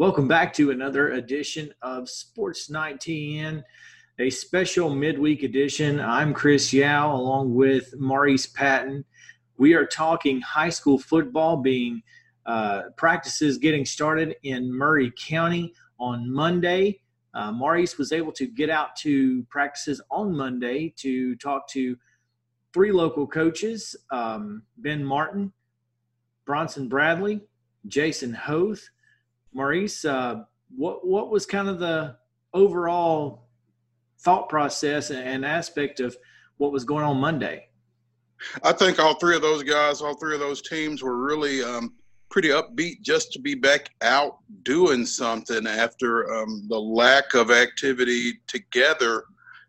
Welcome 0.00 0.28
back 0.28 0.54
to 0.54 0.70
another 0.70 1.10
edition 1.10 1.74
of 1.82 2.08
Sports 2.08 2.70
Night 2.70 3.00
TN, 3.00 3.62
a 4.18 4.30
special 4.30 4.88
midweek 4.88 5.42
edition. 5.42 6.00
I'm 6.00 6.32
Chris 6.32 6.72
Yao 6.72 7.14
along 7.14 7.54
with 7.54 7.94
Maurice 7.98 8.46
Patton. 8.46 9.04
We 9.58 9.74
are 9.74 9.84
talking 9.84 10.40
high 10.40 10.70
school 10.70 10.98
football 10.98 11.58
being 11.58 12.02
uh, 12.46 12.84
practices 12.96 13.58
getting 13.58 13.84
started 13.84 14.36
in 14.42 14.74
Maury 14.74 15.12
County 15.18 15.74
on 15.98 16.32
Monday. 16.32 17.00
Uh, 17.34 17.52
Maurice 17.52 17.98
was 17.98 18.10
able 18.10 18.32
to 18.32 18.46
get 18.46 18.70
out 18.70 18.96
to 19.00 19.42
practices 19.50 20.00
on 20.10 20.34
Monday 20.34 20.94
to 20.96 21.36
talk 21.36 21.68
to 21.72 21.94
three 22.72 22.90
local 22.90 23.26
coaches 23.26 23.94
um, 24.10 24.62
Ben 24.78 25.04
Martin, 25.04 25.52
Bronson 26.46 26.88
Bradley, 26.88 27.42
Jason 27.86 28.32
Hoth 28.32 28.88
Maurice, 29.52 30.04
uh, 30.04 30.44
what 30.76 31.06
what 31.06 31.30
was 31.30 31.46
kind 31.46 31.68
of 31.68 31.78
the 31.78 32.16
overall 32.54 33.48
thought 34.20 34.48
process 34.48 35.10
and 35.10 35.44
aspect 35.44 36.00
of 36.00 36.16
what 36.58 36.72
was 36.72 36.84
going 36.84 37.04
on 37.04 37.16
Monday? 37.16 37.66
I 38.62 38.72
think 38.72 38.98
all 38.98 39.14
three 39.14 39.36
of 39.36 39.42
those 39.42 39.62
guys, 39.62 40.00
all 40.00 40.16
three 40.16 40.34
of 40.34 40.40
those 40.40 40.62
teams 40.62 41.02
were 41.02 41.16
really 41.16 41.62
um, 41.62 41.94
pretty 42.30 42.48
upbeat 42.48 43.02
just 43.02 43.32
to 43.32 43.38
be 43.38 43.54
back 43.54 43.90
out 44.02 44.38
doing 44.62 45.04
something 45.04 45.66
after 45.66 46.32
um, 46.32 46.66
the 46.68 46.78
lack 46.78 47.34
of 47.34 47.50
activity 47.50 48.34
together 48.46 49.24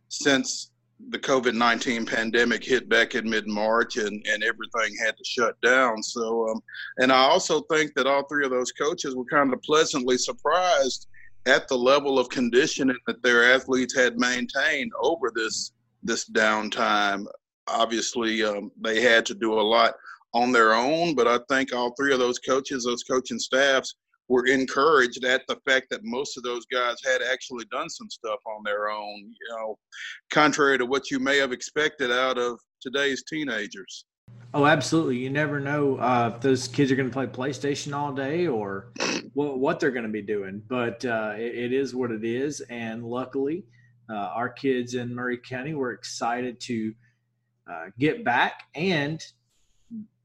since 0.09 0.70
the 1.09 1.19
COVID 1.19 1.53
19 1.53 2.05
pandemic 2.05 2.63
hit 2.63 2.88
back 2.89 3.16
in 3.16 3.30
mid 3.30 3.47
March 3.47 3.97
and, 3.97 4.25
and 4.27 4.44
everything 4.44 4.95
had 5.03 5.17
to 5.17 5.23
shut 5.23 5.59
down. 5.61 6.02
So, 6.02 6.49
um, 6.49 6.61
and 6.97 7.11
I 7.11 7.17
also 7.17 7.61
think 7.61 7.93
that 7.95 8.08
all 8.08 8.23
three 8.23 8.45
of 8.45 8.52
those 8.52 8.71
coaches 8.71 9.16
were 9.16 9.25
kind 9.25 9.53
of 9.53 9.61
pleasantly 9.61 10.17
surprised 10.17 11.08
at 11.45 11.67
the 11.67 11.77
level 11.77 12.19
of 12.19 12.30
conditioning 12.30 12.97
that 13.08 13.23
their 13.23 13.53
athletes 13.53 13.95
had 13.95 14.17
maintained 14.17 14.91
over 15.02 15.31
this 15.35 15.71
this 16.03 16.30
downtime. 16.30 17.25
Obviously, 17.67 18.43
um, 18.43 18.71
they 18.81 19.02
had 19.02 19.25
to 19.27 19.33
do 19.33 19.53
a 19.53 19.61
lot 19.61 19.93
on 20.33 20.52
their 20.52 20.73
own, 20.73 21.15
but 21.15 21.27
I 21.27 21.39
think 21.49 21.73
all 21.73 21.93
three 21.95 22.13
of 22.13 22.19
those 22.19 22.39
coaches, 22.39 22.86
those 22.86 23.03
coaching 23.03 23.39
staffs, 23.39 23.95
were 24.27 24.45
encouraged 24.45 25.25
at 25.25 25.41
the 25.47 25.58
fact 25.67 25.88
that 25.89 26.03
most 26.03 26.38
of 26.38 26.44
those 26.44 26.66
guys 26.67 26.95
had 27.03 27.22
actually 27.22 27.66
done 27.72 27.89
some 27.89 28.09
stuff 28.09 28.39
on 28.45 28.64
their 28.64 28.89
own, 28.89 29.17
you 29.17 29.55
know, 29.55 29.77
contrary 30.30 30.77
to 30.77 30.86
what 30.86 31.11
you 31.11 31.19
may 31.19 31.38
have 31.38 31.52
expected 31.52 32.11
out 32.11 32.38
of 32.38 32.59
today's 32.81 33.23
teenagers. 33.23 34.05
Oh, 34.53 34.66
absolutely. 34.66 35.17
You 35.17 35.30
never 35.30 35.59
know 35.59 35.97
uh, 35.97 36.33
if 36.36 36.42
those 36.42 36.67
kids 36.67 36.92
are 36.92 36.95
going 36.95 37.09
to 37.09 37.14
play 37.14 37.27
PlayStation 37.27 37.94
all 37.94 38.11
day 38.11 38.47
or 38.47 38.92
what, 39.33 39.59
what 39.59 39.80
they're 39.80 39.92
going 39.92 40.05
to 40.05 40.09
be 40.09 40.22
doing. 40.22 40.61
But 40.67 41.03
uh, 41.05 41.33
it, 41.38 41.55
it 41.55 41.73
is 41.73 41.95
what 41.95 42.11
it 42.11 42.25
is. 42.25 42.59
And 42.69 43.03
luckily, 43.03 43.64
uh, 44.09 44.14
our 44.16 44.49
kids 44.49 44.95
in 44.95 45.16
Maury 45.16 45.38
County 45.38 45.73
were 45.73 45.92
excited 45.92 46.59
to 46.61 46.94
uh, 47.72 47.86
get 47.97 48.25
back 48.25 48.64
and 48.75 49.23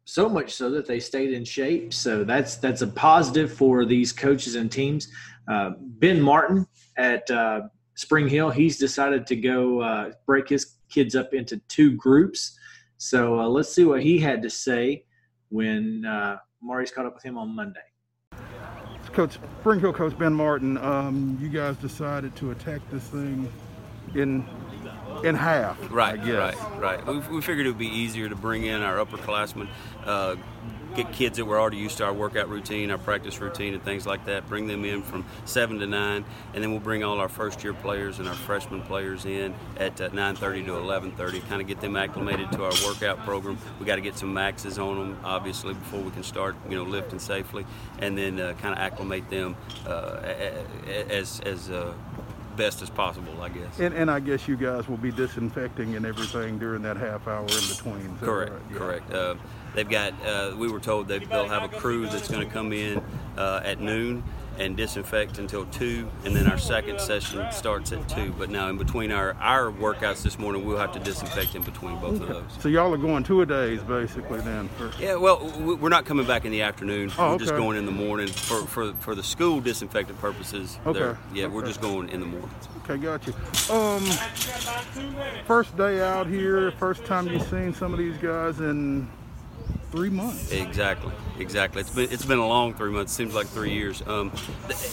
so 0.06 0.28
much 0.28 0.54
so 0.54 0.70
that 0.70 0.86
they 0.86 1.00
stayed 1.00 1.32
in 1.32 1.44
shape. 1.44 1.92
So 1.92 2.24
that's 2.24 2.56
that's 2.56 2.80
a 2.80 2.86
positive 2.86 3.52
for 3.52 3.84
these 3.84 4.12
coaches 4.12 4.54
and 4.54 4.70
teams. 4.70 5.08
Uh, 5.48 5.72
ben 5.78 6.20
Martin 6.20 6.66
at 6.96 7.30
uh, 7.30 7.62
Spring 7.94 8.28
Hill, 8.28 8.50
he's 8.50 8.78
decided 8.78 9.26
to 9.26 9.36
go 9.36 9.80
uh, 9.80 10.12
break 10.24 10.48
his 10.48 10.76
kids 10.88 11.14
up 11.16 11.34
into 11.34 11.58
two 11.68 11.92
groups. 11.96 12.56
So 12.96 13.40
uh, 13.40 13.48
let's 13.48 13.72
see 13.72 13.84
what 13.84 14.02
he 14.02 14.18
had 14.18 14.40
to 14.42 14.50
say 14.50 15.04
when 15.50 16.04
uh, 16.06 16.38
caught 16.94 17.06
up 17.06 17.14
with 17.14 17.22
him 17.22 17.36
on 17.36 17.54
Monday. 17.54 17.80
Coach 19.12 19.38
Spring 19.60 19.80
Hill 19.80 19.92
coach 19.92 20.16
Ben 20.18 20.32
Martin, 20.32 20.78
um, 20.78 21.38
you 21.40 21.48
guys 21.48 21.76
decided 21.76 22.34
to 22.36 22.52
attack 22.52 22.80
this 22.90 23.04
thing 23.08 23.50
in 24.14 24.44
in 25.24 25.34
half. 25.34 25.78
Right, 25.90 26.18
right, 26.18 26.56
right. 26.78 27.06
We, 27.06 27.18
we, 27.18 27.40
figured 27.40 27.66
it 27.66 27.70
would 27.70 27.78
be 27.78 27.88
easier 27.88 28.28
to 28.28 28.36
bring 28.36 28.64
in 28.64 28.82
our 28.82 29.04
upperclassmen, 29.04 29.68
uh, 30.04 30.36
get 30.94 31.12
kids 31.12 31.36
that 31.36 31.44
were 31.44 31.60
already 31.60 31.76
used 31.76 31.98
to 31.98 32.04
our 32.04 32.12
workout 32.12 32.48
routine, 32.48 32.90
our 32.90 32.98
practice 32.98 33.38
routine, 33.40 33.74
and 33.74 33.82
things 33.82 34.06
like 34.06 34.24
that. 34.24 34.48
Bring 34.48 34.66
them 34.66 34.84
in 34.84 35.02
from 35.02 35.24
seven 35.44 35.78
to 35.80 35.86
nine, 35.86 36.24
and 36.54 36.62
then 36.62 36.70
we'll 36.70 36.80
bring 36.80 37.04
all 37.04 37.20
our 37.20 37.28
first-year 37.28 37.74
players 37.74 38.18
and 38.18 38.26
our 38.26 38.34
freshman 38.34 38.82
players 38.82 39.26
in 39.26 39.54
at 39.76 40.00
uh, 40.00 40.08
9:30 40.10 40.64
to 40.66 40.72
11:30. 40.72 41.46
Kind 41.48 41.60
of 41.60 41.68
get 41.68 41.80
them 41.80 41.96
acclimated 41.96 42.50
to 42.52 42.64
our 42.64 42.72
workout 42.84 43.18
program. 43.24 43.58
We 43.78 43.86
got 43.86 43.96
to 43.96 44.00
get 44.00 44.16
some 44.16 44.32
maxes 44.32 44.78
on 44.78 44.98
them, 44.98 45.18
obviously, 45.22 45.74
before 45.74 46.00
we 46.00 46.10
can 46.10 46.22
start, 46.22 46.56
you 46.68 46.76
know, 46.76 46.84
lifting 46.84 47.18
safely, 47.18 47.66
and 47.98 48.16
then 48.16 48.40
uh, 48.40 48.54
kind 48.54 48.74
of 48.74 48.80
acclimate 48.80 49.28
them 49.28 49.56
uh, 49.86 50.20
as 51.10 51.40
as 51.40 51.70
uh, 51.70 51.92
best 52.56 52.82
as 52.82 52.90
possible, 52.90 53.40
I 53.42 53.48
guess. 53.48 53.78
And, 53.78 53.94
and 53.94 54.10
I 54.10 54.20
guess 54.20 54.48
you 54.48 54.56
guys 54.56 54.88
will 54.88 54.96
be 54.96 55.12
disinfecting 55.12 55.94
and 55.94 56.06
everything 56.06 56.58
during 56.58 56.82
that 56.82 56.96
half 56.96 57.28
hour 57.28 57.42
in 57.42 57.68
between. 57.68 58.16
Correct, 58.18 58.52
right? 58.52 58.60
yeah. 58.70 58.78
correct. 58.78 59.12
Uh, 59.12 59.34
they've 59.74 59.88
got, 59.88 60.12
uh, 60.24 60.54
we 60.56 60.68
were 60.68 60.80
told 60.80 61.08
that 61.08 61.28
they'll 61.28 61.48
have 61.48 61.64
a 61.64 61.76
crew 61.76 62.06
that's 62.06 62.28
going 62.28 62.46
to 62.46 62.52
come 62.52 62.72
in 62.72 63.02
uh, 63.36 63.60
at 63.64 63.80
noon 63.80 64.24
and 64.58 64.76
disinfect 64.76 65.38
until 65.38 65.66
two, 65.66 66.08
and 66.24 66.34
then 66.34 66.46
our 66.50 66.58
second 66.58 67.00
session 67.00 67.46
starts 67.52 67.92
at 67.92 68.08
two. 68.08 68.34
But 68.38 68.50
now, 68.50 68.68
in 68.68 68.78
between 68.78 69.12
our 69.12 69.34
our 69.34 69.70
workouts 69.70 70.22
this 70.22 70.38
morning, 70.38 70.64
we'll 70.64 70.78
have 70.78 70.92
to 70.92 70.98
disinfect 71.00 71.54
in 71.54 71.62
between 71.62 71.98
both 71.98 72.20
okay. 72.20 72.24
of 72.24 72.28
those. 72.28 72.62
So 72.62 72.68
y'all 72.68 72.92
are 72.92 72.98
going 72.98 73.24
two 73.24 73.42
a 73.42 73.46
days 73.46 73.82
basically 73.82 74.40
then? 74.40 74.68
For... 74.70 74.90
Yeah, 75.00 75.16
well, 75.16 75.46
we're 75.60 75.88
not 75.88 76.04
coming 76.04 76.26
back 76.26 76.44
in 76.44 76.52
the 76.52 76.62
afternoon. 76.62 77.12
Oh, 77.18 77.28
we're 77.28 77.34
okay. 77.34 77.44
just 77.44 77.56
going 77.56 77.76
in 77.76 77.86
the 77.86 77.92
morning 77.92 78.28
for 78.28 78.66
for 78.66 78.92
for 78.94 79.14
the 79.14 79.22
school 79.22 79.60
disinfectant 79.60 80.18
purposes. 80.20 80.78
Okay. 80.86 81.18
Yeah, 81.32 81.44
okay. 81.44 81.54
we're 81.54 81.66
just 81.66 81.80
going 81.80 82.08
in 82.10 82.20
the 82.20 82.26
morning. 82.26 82.50
Okay, 82.84 82.98
got 82.98 83.26
you. 83.26 83.34
Um, 83.74 84.04
first 85.44 85.76
day 85.76 86.00
out 86.00 86.26
here, 86.26 86.70
first 86.72 87.04
time 87.04 87.26
you've 87.26 87.42
seen 87.42 87.74
some 87.74 87.92
of 87.92 87.98
these 87.98 88.16
guys 88.18 88.60
in 88.60 89.08
three 89.96 90.10
months. 90.10 90.52
Exactly, 90.52 91.12
exactly. 91.38 91.80
It's 91.80 91.90
been 91.90 92.12
it's 92.12 92.24
been 92.24 92.38
a 92.38 92.46
long 92.46 92.74
three 92.74 92.90
months. 92.90 93.12
Seems 93.12 93.34
like 93.34 93.46
three 93.46 93.72
years. 93.72 94.02
Um, 94.06 94.30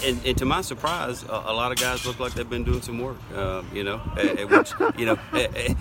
and, 0.06 0.20
and, 0.26 0.38
to 0.38 0.46
my 0.46 0.62
surprise, 0.62 1.24
a, 1.24 1.34
a, 1.34 1.54
lot 1.54 1.72
of 1.72 1.78
guys 1.78 2.06
look 2.06 2.20
like 2.20 2.34
they've 2.34 2.50
been 2.50 2.64
doing 2.64 2.82
some 2.82 3.00
work. 3.00 3.18
Uh, 3.36 3.64
you 3.74 3.84
know, 3.84 3.98
which 3.98 4.72
you 4.98 5.06
know, 5.06 5.20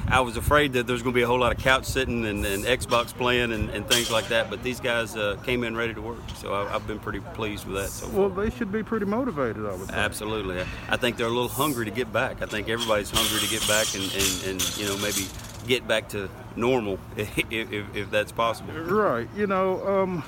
I 0.08 0.20
was 0.20 0.36
afraid 0.36 0.72
that 0.72 0.86
there's 0.86 1.02
going 1.02 1.12
to 1.14 1.18
be 1.18 1.22
a 1.22 1.26
whole 1.26 1.38
lot 1.38 1.52
of 1.52 1.58
couch 1.58 1.84
sitting 1.84 2.26
and, 2.26 2.44
and 2.44 2.64
Xbox 2.64 3.14
playing 3.14 3.52
and, 3.52 3.70
and, 3.70 3.88
things 3.88 4.10
like 4.10 4.28
that. 4.28 4.50
But 4.50 4.62
these 4.62 4.80
guys 4.80 5.16
uh, 5.16 5.36
came 5.44 5.62
in 5.62 5.76
ready 5.76 5.94
to 5.94 6.02
work, 6.02 6.18
so 6.36 6.54
I, 6.54 6.68
have 6.70 6.86
been 6.86 6.98
pretty 6.98 7.20
pleased 7.20 7.66
with 7.66 7.76
that. 7.76 7.90
So 7.90 8.08
well, 8.08 8.28
they 8.28 8.50
should 8.50 8.72
be 8.72 8.82
pretty 8.82 9.06
motivated. 9.06 9.64
I 9.66 9.74
would. 9.74 9.88
Say. 9.88 9.94
Absolutely. 9.94 10.64
I 10.88 10.96
think 10.96 11.16
they're 11.16 11.26
a 11.26 11.30
little 11.30 11.48
hungry 11.48 11.84
to 11.84 11.92
get 11.92 12.12
back. 12.12 12.42
I 12.42 12.46
think 12.46 12.68
everybody's 12.68 13.10
hungry 13.10 13.40
to 13.40 13.48
get 13.48 13.66
back 13.68 13.94
and, 13.94 14.02
and, 14.02 14.44
and 14.50 14.78
you 14.78 14.86
know 14.86 14.96
maybe 14.98 15.26
get 15.66 15.86
back 15.86 16.08
to 16.10 16.28
normal 16.56 16.98
if, 17.16 17.38
if, 17.50 17.96
if 17.96 18.10
that's 18.10 18.32
possible. 18.32 18.72
Right. 18.74 19.28
You 19.36 19.46
know, 19.46 19.86
um, 19.86 20.24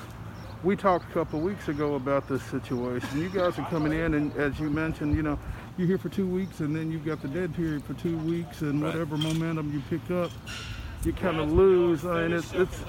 we 0.63 0.75
talked 0.75 1.09
a 1.09 1.13
couple 1.13 1.39
of 1.39 1.45
weeks 1.45 1.67
ago 1.67 1.95
about 1.95 2.27
this 2.27 2.43
situation. 2.43 3.21
You 3.21 3.29
guys 3.29 3.57
are 3.59 3.65
coming 3.69 3.93
in, 3.93 4.15
and 4.15 4.35
as 4.35 4.59
you 4.59 4.69
mentioned, 4.69 5.15
you 5.15 5.21
know, 5.21 5.37
you're 5.77 5.87
here 5.87 5.97
for 5.97 6.09
two 6.09 6.27
weeks, 6.27 6.59
and 6.59 6.75
then 6.75 6.91
you've 6.91 7.05
got 7.05 7.21
the 7.21 7.27
dead 7.27 7.53
period 7.55 7.83
for 7.83 7.93
two 7.93 8.17
weeks, 8.19 8.61
and 8.61 8.81
right. 8.81 8.93
whatever 8.93 9.17
momentum 9.17 9.71
you 9.71 9.81
pick 9.89 10.09
up, 10.09 10.31
you 11.03 11.13
kind 11.13 11.37
of 11.37 11.51
lose, 11.51 12.03
and 12.03 12.33
it's, 12.33 12.51
it's 12.53 12.81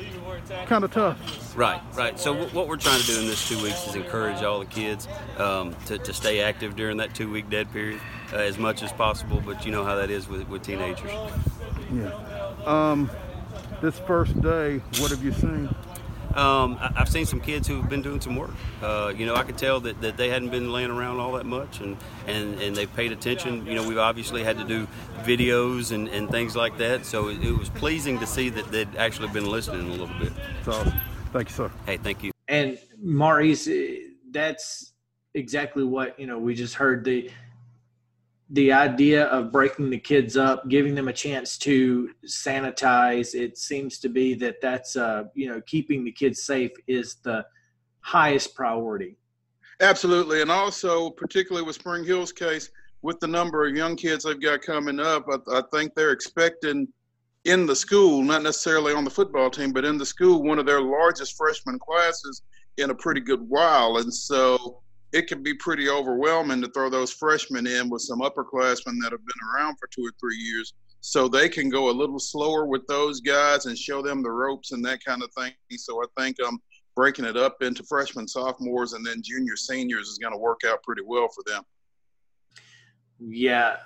kind 0.67 0.85
of 0.85 0.93
tough. 0.93 1.55
Right, 1.56 1.83
right. 1.95 2.19
So 2.19 2.33
w- 2.33 2.51
what 2.55 2.67
we're 2.67 2.79
trying 2.79 3.01
to 3.01 3.06
do 3.06 3.21
in 3.21 3.27
this 3.27 3.47
two 3.47 3.62
weeks 3.62 3.87
is 3.89 3.95
encourage 3.95 4.43
all 4.43 4.61
the 4.61 4.67
kids 4.67 5.06
um, 5.37 5.77
to, 5.87 5.99
to 5.99 6.15
stay 6.15 6.41
active 6.41 6.77
during 6.77 6.97
that 6.99 7.15
two-week 7.15 7.51
dead 7.51 7.71
period 7.73 8.01
uh, 8.33 8.37
as 8.37 8.56
much 8.56 8.83
as 8.83 8.93
possible. 8.93 9.43
But 9.45 9.67
you 9.67 9.73
know 9.73 9.85
how 9.85 9.97
that 9.97 10.11
is 10.11 10.29
with, 10.29 10.49
with 10.49 10.62
teenagers. 10.62 11.11
Yeah. 11.93 12.36
Um, 12.67 13.09
this 13.81 13.97
first 14.01 14.41
day, 14.41 14.79
what 14.99 15.11
have 15.11 15.23
you 15.23 15.33
seen? 15.33 15.69
Um, 16.35 16.77
I've 16.81 17.09
seen 17.09 17.25
some 17.25 17.41
kids 17.41 17.67
who've 17.69 17.89
been 17.89 18.03
doing 18.03 18.21
some 18.21 18.37
work. 18.37 18.51
Uh, 18.83 19.13
you 19.17 19.25
know, 19.25 19.37
I 19.37 19.45
could 19.45 19.57
tell 19.57 19.81
that, 19.81 20.01
that 20.03 20.17
they 20.17 20.29
hadn't 20.29 20.51
been 20.51 20.73
laying 20.73 20.91
around 20.91 21.21
all 21.21 21.33
that 21.33 21.47
much 21.47 21.81
and, 21.81 21.97
and, 22.27 22.61
and 22.61 22.77
they've 22.77 22.93
paid 22.95 23.13
attention. 23.13 23.65
You 23.67 23.75
know, 23.77 23.87
we've 23.87 23.97
obviously 23.99 24.43
had 24.43 24.59
to 24.59 24.65
do 24.65 24.87
videos 25.23 25.93
and, 25.93 26.09
and 26.09 26.29
things 26.29 26.55
like 26.55 26.77
that. 26.79 27.07
So 27.07 27.29
it, 27.29 27.43
it 27.43 27.57
was 27.57 27.71
pleasing 27.71 28.19
to 28.19 28.27
see 28.27 28.51
that 28.51 28.71
they'd 28.71 28.95
actually 28.97 29.29
been 29.29 29.49
listening 29.51 29.87
a 29.87 29.91
little 29.91 30.11
bit. 30.19 30.33
That's 30.65 30.77
awesome. 30.77 31.01
Thank 31.33 31.49
you, 31.49 31.55
sir. 31.55 31.71
Hey, 31.87 31.97
thank 31.97 32.23
you. 32.23 32.33
And 32.49 32.79
Maurice, 33.01 33.69
that's 34.31 34.93
exactly 35.33 35.85
what, 35.85 36.19
you 36.19 36.27
know, 36.27 36.39
we 36.39 36.55
just 36.55 36.75
heard 36.75 37.05
the– 37.05 37.31
the 38.50 38.72
idea 38.72 39.25
of 39.26 39.50
breaking 39.50 39.90
the 39.90 39.98
kids 39.98 40.37
up, 40.37 40.69
giving 40.69 40.94
them 40.94 41.08
a 41.08 41.12
chance 41.12 41.58
to 41.58 42.10
sanitize, 42.25 43.34
it 43.34 43.58
seems 43.58 43.98
to 43.98 44.08
be 44.08 44.34
that 44.34 44.60
that's 44.60 44.96
uh, 44.96 45.25
you 45.34 45.48
know 45.48 45.60
keeping 45.66 46.04
the 46.04 46.12
kids 46.12 46.43
safe 46.43 46.70
is 46.87 47.16
the 47.22 47.44
highest 48.00 48.54
priority. 48.54 49.16
Absolutely, 49.81 50.43
and 50.43 50.50
also 50.50 51.10
particularly 51.10 51.66
with 51.66 51.75
Spring 51.75 52.04
Hill's 52.04 52.32
case, 52.32 52.70
with 53.02 53.19
the 53.20 53.26
number 53.26 53.66
of 53.66 53.75
young 53.75 53.96
kids 53.96 54.25
they've 54.25 54.40
got 54.40 54.62
coming 54.62 55.00
up, 55.00 55.26
I, 55.28 55.58
I 55.58 55.62
think 55.72 55.94
they're 55.94 56.12
expecting 56.12 56.88
in 57.44 57.66
the 57.66 57.76
school, 57.76 58.22
not 58.22 58.43
necessarily 58.43 58.93
on 58.93 59.04
the 59.04 59.10
football 59.10 59.50
team, 59.50 59.72
but 59.72 59.84
in 59.84 59.98
the 59.98 60.06
school, 60.06 60.43
one 60.43 60.58
of 60.58 60.66
their 60.66 60.81
largest 60.81 61.37
freshman 61.37 61.78
classes 61.78 62.43
in 62.78 62.90
a 62.90 62.94
pretty 62.94 63.20
good 63.20 63.40
while, 63.48 63.96
and 63.98 64.12
so 64.12 64.82
it 65.12 65.26
can 65.29 65.43
be 65.43 65.55
pretty 65.55 65.88
overwhelming 65.88 66.61
to 66.62 66.69
throw 66.69 66.91
those 66.91 67.12
freshmen 67.12 67.67
in 67.67 67.88
with 67.88 68.03
some 68.03 68.20
upperclassmen 68.20 68.97
that 69.03 69.12
have 69.12 69.25
been 69.25 69.55
around 69.55 69.76
for 69.79 69.88
two 69.88 70.03
or 70.03 70.12
three 70.20 70.37
years 70.37 70.75
so 71.00 71.29
they 71.29 71.49
can 71.49 71.69
go 71.69 71.88
a 71.88 71.93
little 71.93 72.19
slower 72.19 72.67
with 72.67 72.85
those 72.88 73.20
guys 73.20 73.67
and 73.67 73.79
show 73.79 74.03
them 74.03 74.23
the 74.25 74.31
ropes 74.31 74.73
and 74.73 74.85
that 74.85 75.05
kind 75.05 75.23
of 75.23 75.31
thing. 75.35 75.53
So 75.76 76.03
I 76.03 76.20
think 76.20 76.37
um, 76.44 76.58
breaking 76.97 77.25
it 77.25 77.37
up 77.37 77.62
into 77.62 77.85
freshmen, 77.85 78.26
sophomores, 78.26 78.94
and 78.94 79.06
then 79.06 79.23
junior, 79.23 79.55
seniors 79.55 80.08
is 80.08 80.19
going 80.19 80.32
to 80.32 80.38
work 80.38 80.62
out 80.67 80.82
pretty 80.82 81.03
well 81.06 81.29
for 81.29 81.44
them. 81.47 81.62
Yeah. 83.20 83.76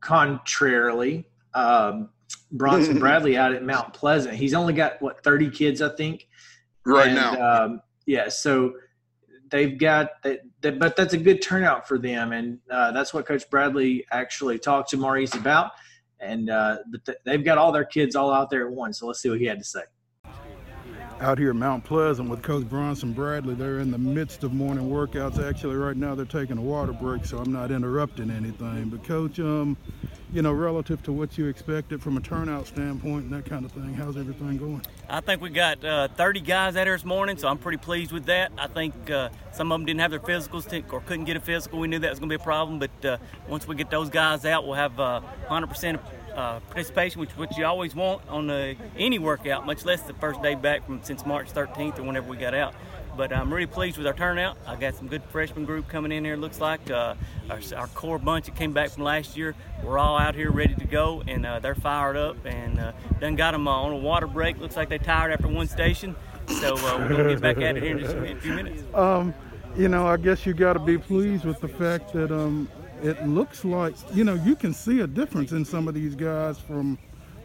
Contrarily, 0.00 1.26
um, 1.54 2.08
Bronson 2.50 2.98
Bradley 3.00 3.36
out 3.36 3.52
at 3.52 3.62
Mount 3.62 3.94
Pleasant, 3.94 4.34
he's 4.34 4.54
only 4.54 4.72
got 4.72 5.00
what 5.00 5.22
30 5.22 5.50
kids, 5.50 5.80
I 5.80 5.90
think, 5.90 6.26
right 6.84 7.08
and, 7.08 7.14
now. 7.14 7.64
Um, 7.64 7.82
yeah. 8.06 8.28
So 8.28 8.72
they've 9.50 9.78
got 9.78 10.22
that, 10.22 10.78
but 10.78 10.96
that's 10.96 11.14
a 11.14 11.18
good 11.18 11.42
turnout 11.42 11.86
for 11.88 11.98
them, 11.98 12.32
and 12.32 12.58
uh, 12.70 12.92
that's 12.92 13.12
what 13.14 13.26
Coach 13.26 13.48
Bradley 13.50 14.06
actually 14.10 14.58
talked 14.58 14.90
to 14.90 14.96
Maurice 14.96 15.34
about 15.34 15.72
and 16.20 16.50
uh, 16.50 16.78
but 16.90 17.04
th- 17.04 17.18
they've 17.24 17.44
got 17.44 17.58
all 17.58 17.72
their 17.72 17.84
kids 17.84 18.16
all 18.16 18.32
out 18.32 18.50
there 18.50 18.66
at 18.66 18.72
once. 18.72 19.00
So 19.00 19.06
let's 19.06 19.20
see 19.20 19.30
what 19.30 19.38
he 19.38 19.46
had 19.46 19.58
to 19.58 19.64
say. 19.64 19.82
Out 21.20 21.38
here 21.38 21.50
at 21.50 21.56
Mount 21.56 21.82
Pleasant 21.82 22.28
with 22.28 22.42
Coach 22.42 22.68
Bronson 22.68 23.12
Bradley, 23.12 23.54
they're 23.54 23.80
in 23.80 23.90
the 23.90 23.98
midst 23.98 24.44
of 24.44 24.52
morning 24.52 24.88
workouts. 24.88 25.44
Actually, 25.44 25.74
right 25.74 25.96
now 25.96 26.14
they're 26.14 26.24
taking 26.24 26.58
a 26.58 26.62
water 26.62 26.92
break, 26.92 27.24
so 27.24 27.38
I'm 27.38 27.52
not 27.52 27.72
interrupting 27.72 28.30
anything. 28.30 28.88
But 28.88 29.02
Coach, 29.02 29.40
um, 29.40 29.76
you 30.32 30.42
know, 30.42 30.52
relative 30.52 31.02
to 31.04 31.12
what 31.12 31.38
you 31.38 31.46
expected 31.46 32.02
from 32.02 32.16
a 32.16 32.20
turnout 32.20 32.66
standpoint 32.66 33.24
and 33.24 33.32
that 33.32 33.46
kind 33.46 33.64
of 33.64 33.72
thing, 33.72 33.94
how's 33.94 34.16
everything 34.16 34.58
going? 34.58 34.82
I 35.08 35.20
think 35.20 35.40
we 35.40 35.48
got 35.48 35.82
uh, 35.82 36.08
30 36.08 36.40
guys 36.40 36.76
out 36.76 36.86
here 36.86 36.94
this 36.94 37.04
morning, 37.04 37.38
so 37.38 37.48
I'm 37.48 37.56
pretty 37.56 37.78
pleased 37.78 38.12
with 38.12 38.26
that. 38.26 38.52
I 38.58 38.66
think 38.66 39.10
uh, 39.10 39.30
some 39.52 39.72
of 39.72 39.78
them 39.78 39.86
didn't 39.86 40.00
have 40.00 40.10
their 40.10 40.20
physicals 40.20 40.68
to, 40.68 40.82
or 40.90 41.00
couldn't 41.00 41.24
get 41.24 41.36
a 41.36 41.40
physical. 41.40 41.78
We 41.78 41.88
knew 41.88 41.98
that 42.00 42.10
was 42.10 42.18
going 42.18 42.28
to 42.28 42.36
be 42.36 42.42
a 42.42 42.44
problem, 42.44 42.78
but 42.78 43.04
uh, 43.04 43.16
once 43.48 43.66
we 43.66 43.74
get 43.74 43.90
those 43.90 44.10
guys 44.10 44.44
out, 44.44 44.66
we'll 44.66 44.74
have 44.74 44.92
100% 44.92 45.94
uh, 45.94 46.36
uh, 46.36 46.60
participation, 46.60 47.20
which 47.20 47.30
which 47.30 47.56
you 47.56 47.64
always 47.64 47.94
want 47.94 48.20
on 48.28 48.50
any 48.96 49.18
workout, 49.18 49.66
much 49.66 49.84
less 49.84 50.02
the 50.02 50.14
first 50.14 50.42
day 50.42 50.54
back 50.54 50.84
from 50.84 51.02
since 51.02 51.24
March 51.24 51.52
13th 51.52 51.98
or 51.98 52.02
whenever 52.02 52.28
we 52.28 52.36
got 52.36 52.54
out. 52.54 52.74
But 53.18 53.32
I'm 53.32 53.52
really 53.52 53.66
pleased 53.66 53.98
with 53.98 54.06
our 54.06 54.12
turnout. 54.12 54.56
I 54.64 54.76
got 54.76 54.94
some 54.94 55.08
good 55.08 55.24
freshman 55.24 55.64
group 55.64 55.88
coming 55.88 56.12
in 56.12 56.24
here. 56.24 56.36
Looks 56.36 56.60
like 56.60 56.88
uh, 56.88 57.16
our, 57.50 57.58
our, 57.76 57.88
core 57.88 58.20
bunch 58.20 58.44
that 58.44 58.54
came 58.54 58.72
back 58.72 58.90
from 58.90 59.02
last 59.02 59.36
year. 59.36 59.56
We're 59.82 59.98
all 59.98 60.16
out 60.16 60.36
here 60.36 60.52
ready 60.52 60.76
to 60.76 60.84
go, 60.84 61.24
and 61.26 61.44
uh, 61.44 61.58
they're 61.58 61.74
fired 61.74 62.16
up. 62.16 62.36
And 62.46 62.78
uh, 62.78 62.92
done 63.18 63.34
got 63.34 63.50
them 63.50 63.66
on 63.66 63.92
a 63.92 63.96
water 63.96 64.28
break. 64.28 64.60
Looks 64.60 64.76
like 64.76 64.88
they 64.88 64.98
tired 64.98 65.32
after 65.32 65.48
one 65.48 65.66
station. 65.66 66.14
So 66.46 66.76
uh, 66.76 66.98
we're 66.98 67.08
gonna 67.08 67.30
get 67.30 67.40
back 67.40 67.56
at 67.56 67.76
it 67.76 67.82
here 67.82 67.96
in 67.96 68.04
just 68.04 68.14
a 68.14 68.36
few 68.36 68.54
minutes. 68.54 68.84
Um, 68.94 69.34
you 69.76 69.88
know, 69.88 70.06
I 70.06 70.16
guess 70.16 70.46
you 70.46 70.54
got 70.54 70.74
to 70.74 70.78
be 70.78 70.96
pleased 70.96 71.44
with 71.44 71.58
the 71.58 71.68
fact 71.68 72.12
that 72.12 72.30
um, 72.30 72.68
it 73.02 73.26
looks 73.26 73.64
like 73.64 73.94
you 74.14 74.22
know 74.22 74.34
you 74.34 74.54
can 74.54 74.72
see 74.72 75.00
a 75.00 75.08
difference 75.08 75.50
in 75.50 75.64
some 75.64 75.88
of 75.88 75.94
these 75.94 76.14
guys 76.14 76.56
from 76.56 76.96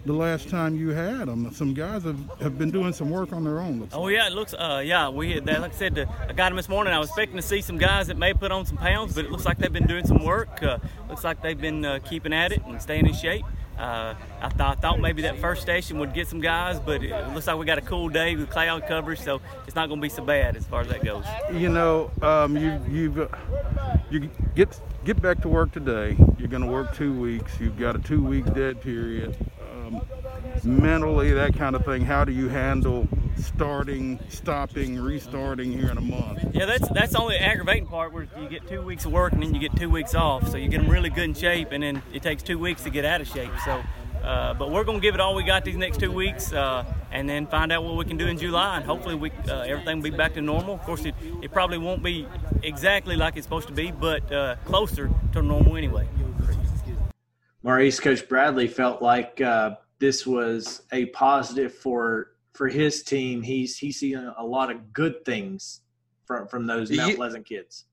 the 0.06 0.14
last 0.14 0.50
time 0.50 0.76
you 0.76 0.90
had 0.90 1.28
them. 1.28 1.52
Some 1.54 1.74
guys 1.74 2.04
have, 2.04 2.20
have 2.42 2.58
been 2.58 2.72
doing 2.72 2.94
some 2.94 3.10
work 3.10 3.32
on 3.32 3.44
their 3.44 3.60
own. 3.60 3.88
oh 3.94 4.08
yeah, 4.08 4.28
it 4.28 4.34
looks. 4.34 4.54
Uh, 4.54 4.82
yeah, 4.84 5.10
we 5.10 5.32
had 5.32 5.46
that, 5.46 5.62
like 5.62 5.74
I 5.74 5.78
said, 5.78 5.98
uh, 5.98 6.06
I 6.28 6.34
got 6.34 6.50
them 6.50 6.58
this 6.58 6.70
morning. 6.70 6.94
I 6.94 7.00
was 7.00 7.10
expecting 7.10 7.38
to 7.38 7.42
see 7.42 7.62
some 7.62 7.78
guys 7.78 8.08
that 8.08 8.18
may 8.18 8.34
put 8.34 8.52
on 8.52 8.66
some 8.66 8.78
pounds, 8.78 9.16
but 9.16 9.26
it 9.26 9.32
looks 9.32 9.46
like 9.46 9.58
they've 9.58 9.72
been 9.72 9.88
doing 9.88 10.06
some 10.06 10.24
work. 10.24 10.62
Uh, 10.62 10.80
looks 11.10 11.24
like 11.24 11.42
they've 11.42 11.60
been 11.60 11.86
uh, 11.86 12.00
keeping 12.04 12.34
at 12.34 12.52
it 12.52 12.64
and 12.66 12.82
staying 12.82 13.08
in 13.08 13.14
shape. 13.14 13.46
Uh, 13.78 14.14
I, 14.40 14.50
th- 14.50 14.62
I, 14.62 14.76
thought 14.76 15.00
maybe 15.00 15.24
that 15.24 15.40
first 15.40 15.64
station 15.64 15.98
would 15.98 16.14
get 16.14 16.28
some 16.28 16.40
guys, 16.40 16.80
but 16.80 17.04
it 17.04 17.34
looks 17.34 17.48
like 17.48 17.58
we 17.58 17.66
got 17.66 17.80
a 17.80 17.82
cool 17.82 18.08
day 18.08 18.36
with 18.36 18.50
cloud 18.52 18.86
coverage, 18.88 19.20
so 19.20 19.42
it's 19.66 19.76
not 19.76 19.88
going 19.88 20.00
to 20.00 20.02
be 20.02 20.10
so 20.10 20.24
bad 20.24 20.56
as 20.56 20.66
far 20.66 20.82
as 20.82 20.90
that 20.90 21.04
goes. 21.04 21.26
You 21.52 21.70
know, 21.70 22.12
um, 22.22 22.56
you 22.56 22.80
you've 22.88 23.20
uh, 23.20 23.28
you 24.12 24.30
get 24.54 24.80
get 25.06 25.20
back 25.20 25.42
to 25.42 25.50
work 25.50 25.72
today. 25.72 26.16
You're 26.38 26.50
going 26.50 26.62
to 26.62 26.70
work 26.70 26.96
two 26.96 27.20
weeks. 27.20 27.60
You've 27.60 27.80
got 27.80 27.96
a 27.96 28.00
two 28.00 28.24
week 28.24 28.46
dead 28.54 28.80
period. 28.80 29.36
Mentally, 30.66 31.32
that 31.34 31.56
kind 31.56 31.76
of 31.76 31.84
thing. 31.84 32.06
How 32.06 32.24
do 32.24 32.32
you 32.32 32.48
handle 32.48 33.08
starting, 33.38 34.20
stopping, 34.30 35.00
restarting 35.00 35.72
here 35.72 35.90
in 35.90 35.98
a 35.98 36.02
month? 36.02 36.40
Yeah, 36.54 36.66
that's 36.66 36.88
that's 36.90 37.12
the 37.14 37.20
only 37.20 37.38
aggravating 37.38 37.86
part 37.86 38.14
where 38.14 38.28
you 38.40 38.48
get 38.48 38.68
two 38.68 38.82
weeks 38.82 39.06
of 39.06 39.12
work 39.12 39.34
and 39.34 39.44
then 39.44 39.54
you 39.54 39.60
get 39.60 39.76
two 39.76 39.90
weeks 39.90 40.16
off. 40.16 40.50
So 40.50 40.58
you 40.58 40.70
get 40.70 40.82
them 40.82 40.90
really 40.90 41.10
good 41.10 41.26
in 41.26 41.34
shape, 41.34 41.70
and 41.72 41.84
then 41.84 42.02
it 42.14 42.24
takes 42.24 42.44
two 42.44 42.58
weeks 42.58 42.84
to 42.84 42.90
get 42.90 43.06
out 43.06 43.22
of 43.22 43.28
shape. 43.28 43.52
So. 43.66 43.84
Uh, 44.24 44.54
but 44.54 44.72
we're 44.72 44.86
going 44.86 44.98
to 44.98 45.02
give 45.02 45.14
it 45.14 45.20
all 45.20 45.36
we 45.36 45.44
got 45.44 45.66
these 45.66 45.76
next 45.76 46.00
two 46.00 46.10
weeks 46.10 46.54
uh, 46.54 46.86
and 47.12 47.28
then 47.28 47.46
find 47.46 47.74
out 47.74 47.84
what 47.84 47.98
we 47.98 48.06
can 48.06 48.16
do 48.16 48.26
in 48.26 48.38
July. 48.38 48.78
And 48.78 48.86
hopefully, 48.86 49.16
we, 49.16 49.32
uh, 49.50 49.64
everything 49.64 49.98
will 49.98 50.12
be 50.12 50.16
back 50.16 50.34
to 50.36 50.42
normal. 50.42 50.76
Of 50.76 50.84
course, 50.84 51.04
it, 51.04 51.14
it 51.42 51.52
probably 51.52 51.78
won't 51.78 52.02
be 52.02 52.26
exactly 52.62 53.18
like 53.18 53.36
it's 53.36 53.46
supposed 53.46 53.68
to 53.68 53.74
be, 53.74 53.92
but 53.92 54.32
uh, 54.32 54.56
closer 54.64 55.10
to 55.34 55.42
normal 55.42 55.76
anyway. 55.76 56.08
Maurice, 57.64 58.00
Coach 58.00 58.30
Bradley 58.30 58.68
felt 58.68 59.02
like 59.02 59.42
uh, 59.42 59.76
this 60.04 60.28
was 60.28 60.82
a 60.92 61.06
positive 61.08 61.74
for 61.74 62.34
for 62.52 62.68
his 62.68 63.04
team. 63.04 63.42
He's 63.42 63.78
he's 63.78 64.00
seen 64.00 64.18
a 64.38 64.46
lot 64.46 64.70
of 64.70 64.92
good 64.92 65.24
things 65.24 65.80
from 66.26 66.46
from 66.46 66.68
those 66.68 66.92
Mount 66.92 67.16
Pleasant 67.16 67.46
kids. 67.46 67.86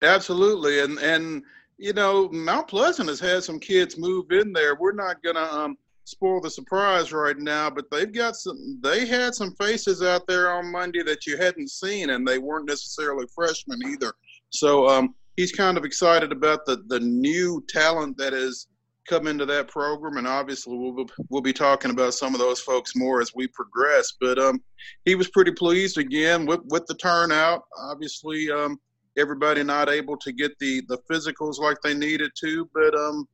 Absolutely, 0.00 0.80
and 0.80 0.98
and 1.00 1.42
you 1.76 1.92
know, 1.92 2.30
Mount 2.30 2.66
Pleasant 2.66 3.10
has 3.10 3.20
had 3.20 3.44
some 3.44 3.58
kids 3.60 3.98
move 3.98 4.32
in 4.32 4.54
there. 4.54 4.74
We're 4.74 4.92
not 4.92 5.22
gonna 5.22 5.48
um, 5.52 5.76
spoil 6.04 6.40
the 6.40 6.48
surprise 6.48 7.12
right 7.12 7.36
now, 7.36 7.68
but 7.68 7.90
they've 7.90 8.10
got 8.10 8.36
some. 8.36 8.80
They 8.82 9.04
had 9.04 9.34
some 9.34 9.54
faces 9.56 10.02
out 10.02 10.26
there 10.26 10.50
on 10.50 10.72
Monday 10.72 11.02
that 11.02 11.26
you 11.26 11.36
hadn't 11.36 11.70
seen, 11.70 12.08
and 12.08 12.26
they 12.26 12.38
weren't 12.38 12.68
necessarily 12.68 13.26
freshmen 13.34 13.80
either. 13.86 14.14
So 14.48 14.88
um, 14.88 15.14
he's 15.36 15.52
kind 15.52 15.76
of 15.76 15.84
excited 15.84 16.32
about 16.32 16.64
the 16.64 16.82
the 16.86 17.00
new 17.00 17.62
talent 17.68 18.16
that 18.16 18.32
has 18.32 18.66
come 19.10 19.26
into 19.26 19.44
that 19.46 19.68
program, 19.68 20.16
and 20.16 20.26
obviously 20.26 20.76
we'll 20.76 21.06
we'll 21.28 21.42
be 21.42 21.52
talking 21.52 21.90
about 21.90 22.14
some 22.14 22.34
of 22.34 22.40
those 22.40 22.60
folks 22.60 22.96
more 22.96 23.20
as 23.20 23.34
we 23.34 23.46
progress. 23.48 24.12
But 24.20 24.38
um, 24.38 24.62
he 25.04 25.14
was 25.14 25.28
pretty 25.28 25.52
pleased 25.52 25.98
again 25.98 26.46
with 26.46 26.60
with 26.66 26.86
the 26.86 26.94
turnout. 26.94 27.62
Obviously. 27.78 28.50
Um, 28.50 28.78
everybody 29.18 29.62
not 29.62 29.88
able 29.88 30.16
to 30.16 30.32
get 30.32 30.56
the 30.60 30.82
the 30.88 30.98
physicals 31.10 31.58
like 31.58 31.76
they 31.82 31.94
needed 31.94 32.30
to, 32.40 32.70
but 32.72 32.94
um, 32.94 33.26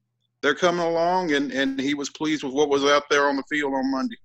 they're 0.42 0.54
coming 0.54 0.84
along, 0.84 1.32
and 1.32 1.52
and 1.52 1.80
he 1.80 1.94
was 1.94 2.10
pleased 2.10 2.42
with 2.42 2.52
what 2.52 2.68
was 2.68 2.84
out 2.84 3.04
there 3.10 3.28
on 3.28 3.36
the 3.36 3.42
field 3.48 3.74
on 3.74 3.90
Monday. 3.90 4.16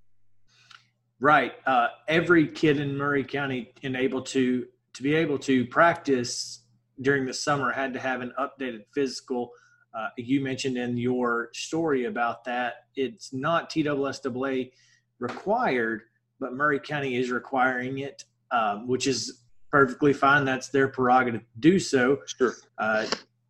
Right. 1.19 1.53
Uh, 1.67 1.89
every 2.07 2.47
kid 2.47 2.79
in 2.79 2.97
Maury 2.97 3.23
County 3.23 3.73
and 3.83 3.95
able 3.95 4.21
to 4.23 4.65
to 4.93 5.03
be 5.03 5.15
able 5.15 5.37
to 5.39 5.65
practice 5.65 6.61
during 7.01 7.25
the 7.25 7.33
summer 7.33 7.71
had 7.71 7.93
to 7.93 7.99
have 7.99 8.21
an 8.21 8.33
updated 8.39 8.83
physical. 8.93 9.51
Uh, 9.93 10.07
you 10.17 10.41
mentioned 10.41 10.77
in 10.77 10.97
your 10.97 11.49
story 11.53 12.05
about 12.05 12.43
that. 12.45 12.85
It's 12.95 13.33
not 13.33 13.69
TSSAA 13.69 14.71
required, 15.19 16.03
but 16.39 16.55
Maury 16.55 16.79
County 16.79 17.15
is 17.15 17.29
requiring 17.31 17.99
it, 17.99 18.23
um, 18.51 18.87
which 18.87 19.07
is 19.07 19.41
perfectly 19.69 20.13
fine. 20.13 20.45
That's 20.45 20.69
their 20.69 20.87
prerogative 20.87 21.41
to 21.41 21.59
do 21.59 21.79
so. 21.79 22.19
Sure. 22.37 22.55
Uh, 22.77 23.05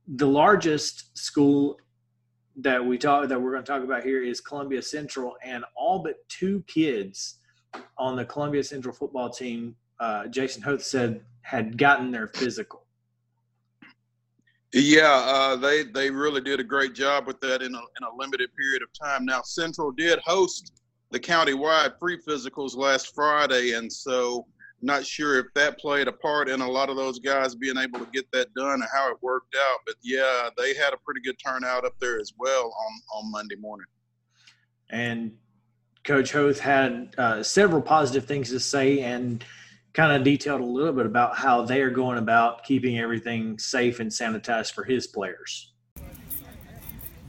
the 0.07 0.27
largest 0.27 1.17
school 1.17 1.77
that 2.57 2.83
we 2.86 2.98
talk 2.98 3.27
that 3.29 3.41
we're 3.41 3.51
going 3.51 3.63
to 3.63 3.71
talk 3.71 3.83
about 3.83 4.03
here 4.03 4.24
is 4.24 4.41
Columbia 4.41 4.81
Central, 4.81 5.36
and 5.43 5.63
all 5.75 6.00
but 6.00 6.27
two 6.27 6.63
kids 6.67 7.39
on 7.98 8.15
the 8.15 8.25
Columbia 8.25 8.63
Central 8.63 8.93
football 8.93 9.29
team, 9.29 9.75
uh, 10.00 10.27
Jason 10.27 10.62
Hoth 10.62 10.83
said, 10.83 11.21
had 11.41 11.77
gotten 11.77 12.12
their 12.12 12.27
physical. 12.27 12.81
Yeah, 14.74 15.22
uh, 15.25 15.56
they 15.58 15.84
they 15.84 16.10
really 16.10 16.40
did 16.40 16.62
a 16.62 16.63
great 16.63 16.94
job 16.94 17.28
with 17.28 17.42
that 17.42 17.62
in 17.62 17.75
a, 17.75 17.78
in 17.78 18.04
a 18.04 18.16
limited 18.18 18.50
period 18.56 18.82
of 18.82 18.90
time. 18.94 19.25
Now 19.25 19.42
Central 19.42 19.92
did 19.92 20.20
host 20.20 20.72
the 21.12 21.20
county-wide 21.20 21.94
free 22.00 22.18
physicals 22.25 22.78
last 22.78 23.13
Friday, 23.13 23.74
and 23.74 23.92
so 23.92 24.46
not 24.82 25.06
sure 25.06 25.40
if 25.40 25.48
that 25.56 25.78
played 25.78 26.08
a 26.08 26.12
part 26.12 26.48
in 26.48 26.62
a 26.62 26.68
lot 26.68 26.90
of 26.90 26.96
those 26.96 27.20
guys 27.20 27.54
being 27.54 27.78
able 27.78 28.00
to 28.00 28.08
get 28.13 28.25
that 28.32 28.51
done 28.54 28.75
and 28.75 28.88
how 28.94 29.12
it 29.12 29.18
worked 29.22 29.56
out. 29.56 29.80
But 29.86 29.96
yeah, 30.01 30.50
they 30.58 30.74
had 30.74 30.94
a 30.94 30.98
pretty 31.06 31.22
good 31.22 31.36
turnout 31.46 31.86
up 31.86 31.94
there 32.00 32.20
as 32.20 32.32
well 32.40 32.66
on 32.66 33.01
on 33.13 33.32
Monday 33.32 33.58
morning. 33.58 33.88
And 34.90 35.34
Coach 36.06 36.32
Hoth 36.32 36.60
had 36.60 37.13
uh, 37.18 37.44
several 37.44 37.82
positive 37.82 38.25
things 38.25 38.50
to 38.50 38.60
say 38.60 39.01
and 39.01 39.44
kind 39.93 40.12
of 40.12 40.24
detailed 40.24 40.62
a 40.62 40.65
little 40.65 40.93
bit 40.93 41.05
about 41.05 41.38
how 41.38 41.63
they 41.63 41.81
are 41.81 41.89
going 41.89 42.17
about 42.17 42.63
keeping 42.63 43.00
everything 43.00 43.57
safe 43.60 44.00
and 44.00 44.10
sanitized 44.10 44.74
for 44.74 44.83
his 44.83 45.07
players 45.07 45.71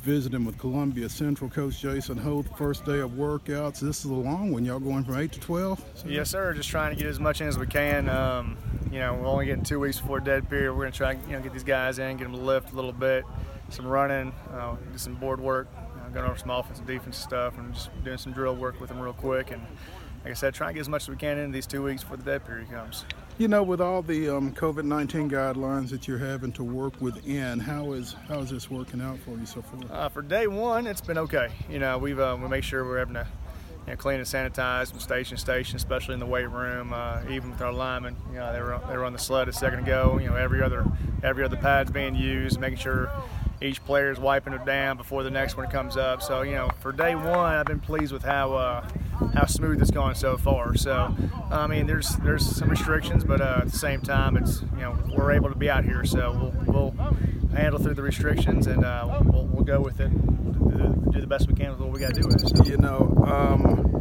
visiting 0.03 0.45
with 0.45 0.59
Columbia 0.59 1.09
Central 1.09 1.49
Coach 1.49 1.81
Jason 1.81 2.17
Hoth. 2.19 2.47
First 2.59 2.85
day 2.85 2.99
of 2.99 3.13
workouts. 3.13 3.79
This 3.79 4.05
is 4.05 4.07
a 4.07 4.15
long 4.15 4.51
one. 4.51 4.65
Y'all 4.65 4.81
going 4.81 5.05
from 5.05 5.17
8 5.17 5.31
to 5.33 5.41
12? 5.41 6.05
Yes, 6.07 6.31
sir. 6.31 6.53
Just 6.55 6.69
trying 6.69 6.95
to 6.95 7.01
get 7.01 7.09
as 7.09 7.21
much 7.21 7.41
in 7.41 7.47
as 7.47 7.57
we 7.57 7.67
can. 7.67 8.09
Um, 8.09 8.57
you 8.91 8.99
know, 8.99 9.15
we're 9.15 9.29
only 9.29 9.47
getting 9.47 9.63
two 9.63 9.79
weeks 9.79 10.01
before 10.01 10.19
dead 10.19 10.51
period. 10.51 10.73
We're 10.73 10.83
going 10.83 10.93
to 10.93 10.99
try 10.99 11.13
and 11.13 11.25
you 11.27 11.37
know, 11.37 11.41
get 11.41 11.53
these 11.53 11.63
guys 11.63 12.01
in, 12.01 12.17
get 12.17 12.25
them 12.25 12.33
to 12.33 12.41
lift 12.41 12.73
a 12.73 12.75
little 12.75 12.93
bit, 12.93 13.25
some 13.69 13.87
running, 13.87 14.33
uh, 14.53 14.75
do 14.91 14.99
some 14.99 15.15
board 15.15 15.41
work, 15.41 15.69
uh, 15.77 16.09
going 16.09 16.27
over 16.27 16.37
some 16.37 16.51
offensive 16.51 16.87
defense 16.87 17.17
stuff, 17.17 17.57
and 17.57 17.73
just 17.73 17.91
doing 18.03 18.19
some 18.19 18.33
drill 18.33 18.57
work 18.57 18.81
with 18.81 18.89
them 18.89 18.99
real 18.99 19.13
quick. 19.13 19.53
And 19.53 19.63
like 20.25 20.31
I 20.31 20.35
said, 20.35 20.55
try 20.55 20.69
and 20.69 20.75
get 20.75 20.81
as 20.83 20.89
much 20.89 21.03
as 21.03 21.09
we 21.09 21.17
can 21.17 21.39
in 21.39 21.51
these 21.51 21.67
two 21.67 21.83
weeks 21.83 22.03
before 22.03 22.17
the 22.17 22.23
dead 22.23 22.47
period 22.47 22.71
comes. 22.71 23.05
You 23.39 23.49
know, 23.49 23.63
with 23.63 23.81
all 23.81 24.03
the 24.03 24.29
um, 24.29 24.53
COVID 24.53 24.85
nineteen 24.85 25.29
guidelines 25.29 25.91
that 25.91 26.07
you're 26.07 26.19
having 26.19 26.53
to 26.53 26.65
work 26.65 27.01
within, 27.01 27.59
how 27.59 27.93
is 27.93 28.15
how 28.29 28.41
is 28.41 28.51
this 28.51 28.71
working 28.71 29.01
out 29.01 29.19
for 29.21 29.31
you 29.33 29.47
so 29.47 29.63
far? 29.63 29.81
Uh, 29.91 30.09
for 30.09 30.23
day 30.23 30.47
one, 30.47 30.87
it's 30.87 31.01
been 31.01 31.19
okay. 31.19 31.49
You 31.69 31.79
know, 31.79 31.99
we've 31.99 32.21
uh, 32.21 32.37
we 32.41 32.49
make 32.49 32.63
sure 32.63 32.85
we're 32.85 32.99
having 32.99 33.15
to 33.15 33.27
you 33.87 33.93
know, 33.93 33.97
clean 33.97 34.19
and 34.19 34.27
sanitize 34.27 34.91
from 34.91 35.01
station 35.01 35.37
to 35.37 35.41
station, 35.41 35.77
especially 35.77 36.15
in 36.15 36.21
the 36.21 36.27
weight 36.27 36.49
room. 36.51 36.93
Uh, 36.93 37.21
even 37.31 37.51
with 37.51 37.61
our 37.63 37.73
linemen, 37.73 38.17
you 38.31 38.37
know, 38.37 38.53
they 38.53 38.61
were 38.61 38.79
they 38.89 38.97
were 38.97 39.05
on 39.05 39.13
the 39.13 39.19
sled 39.19 39.49
a 39.49 39.53
second 39.53 39.81
ago. 39.81 40.19
You 40.21 40.29
know, 40.29 40.37
every 40.37 40.63
other 40.63 40.85
every 41.23 41.43
other 41.43 41.57
pad's 41.57 41.91
being 41.91 42.15
used, 42.15 42.61
making 42.61 42.79
sure 42.79 43.11
each 43.61 43.85
player 43.85 44.11
is 44.11 44.19
wiping 44.19 44.53
it 44.53 44.65
down 44.65 44.97
before 44.97 45.23
the 45.23 45.31
next 45.31 45.57
one 45.57 45.69
comes 45.69 45.97
up. 45.97 46.23
So 46.23 46.43
you 46.43 46.53
know, 46.53 46.71
for 46.81 46.93
day 46.93 47.15
one, 47.15 47.55
I've 47.55 47.67
been 47.67 47.81
pleased 47.81 48.13
with 48.13 48.23
how 48.23 48.53
uh, 48.55 48.89
how 49.35 49.47
smooth 49.47 49.81
it's 49.81 49.91
gone 49.91 50.15
so 50.15 50.37
far. 50.37 50.75
So 50.77 51.15
I 51.51 51.67
mean, 51.67 51.87
there's 51.87 52.17
there's 52.17 52.45
some 52.45 52.69
restrictions, 52.69 53.25
but 53.25 53.41
uh, 53.41 53.61
at 53.63 53.71
the 53.71 53.79
same 53.79 54.01
time, 54.01 54.37
it's 54.37 54.63
you 54.63 54.83
know 54.83 54.99
we're 55.17 55.33
able 55.33 55.49
to 55.49 55.57
be 55.57 55.71
out 55.71 55.85
here, 55.85 56.05
so 56.05 56.53
we'll, 56.67 56.93
we'll 56.93 57.15
handle 57.55 57.81
through 57.81 57.95
the 57.95 58.03
restrictions 58.03 58.67
and 58.67 58.85
uh, 58.85 59.21
we'll, 59.25 59.45
we'll, 59.47 59.65
go 59.65 59.79
with 59.79 60.01
it. 60.01 60.11
Do 61.13 61.21
the 61.21 61.27
best 61.27 61.47
we 61.47 61.55
can 61.55 61.71
with 61.71 61.81
what 61.81 61.91
we 61.91 62.01
got 62.01 62.15
to 62.15 62.21
do 62.21 62.27
with 62.27 62.43
it. 62.43 62.57
So. 62.57 62.65
You 62.65 62.79
know. 62.79 63.25
Um 63.27 63.92